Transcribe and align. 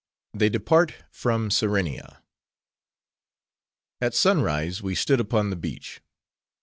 They 0.33 0.49
Depart 0.49 0.95
From 1.11 1.51
Serenia 1.51 2.23
At 4.01 4.15
sunrise, 4.15 4.81
we 4.81 4.95
stood 4.95 5.19
upon 5.19 5.51
the 5.51 5.55
beach. 5.55 6.01